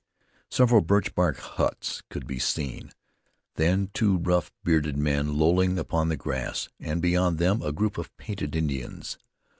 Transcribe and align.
Several 0.49 0.81
birch 0.81 1.13
bark 1.13 1.37
huts 1.37 2.01
could 2.09 2.25
be 2.25 2.39
seen; 2.39 2.89
then 3.53 3.91
two 3.93 4.17
rough 4.17 4.51
bearded 4.63 4.97
men 4.97 5.37
lolling 5.37 5.77
upon 5.77 6.09
the 6.09 6.17
grass, 6.17 6.69
and 6.79 7.03
beyond 7.03 7.37
them 7.37 7.61
a 7.61 7.71
group 7.71 7.99
of 7.99 8.17
painted 8.17 8.55
Indians. 8.55 9.19